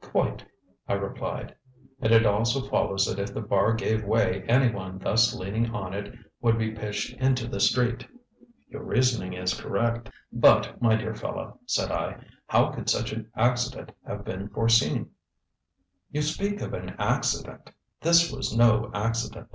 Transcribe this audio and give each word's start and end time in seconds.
ŌĆ£Quite, 0.08 0.38
ŌĆØ 0.40 0.44
I 0.88 0.92
replied, 0.94 1.54
ŌĆ£and 2.00 2.12
it 2.12 2.24
also 2.24 2.66
follows 2.66 3.04
that 3.04 3.18
if 3.18 3.34
the 3.34 3.42
bar 3.42 3.74
gave 3.74 4.06
way 4.06 4.42
anyone 4.48 4.98
thus 4.98 5.34
leaning 5.34 5.74
on 5.74 5.92
it 5.92 6.14
would 6.40 6.56
be 6.56 6.70
pitched 6.70 7.14
into 7.20 7.46
the 7.46 7.60
street. 7.60 7.98
ŌĆØ 7.98 8.00
ŌĆ£Your 8.80 8.86
reasoning 8.86 9.32
is 9.34 9.52
correct. 9.52 10.10
ŌĆØ 10.34 10.40
ŌĆ£But, 10.40 10.80
my 10.80 10.96
dear 10.96 11.14
fellow, 11.14 11.44
ŌĆØ 11.44 11.58
said 11.70 11.92
I, 11.92 12.24
ŌĆ£how 12.50 12.74
could 12.74 12.88
such 12.88 13.12
an 13.12 13.30
accident 13.36 13.92
have 14.06 14.24
been 14.24 14.48
foreseen? 14.48 15.10
ŌĆØ 16.14 16.18
ŌĆ£You 16.18 16.22
speak 16.22 16.62
of 16.62 16.72
an 16.72 16.94
accident. 16.98 17.68
This 18.00 18.32
was 18.32 18.56
no 18.56 18.90
accident! 18.94 19.54